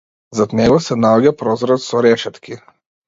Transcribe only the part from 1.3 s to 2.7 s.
прозорец со решетки.